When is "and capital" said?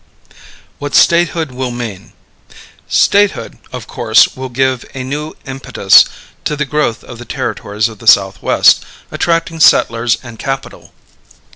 10.23-10.91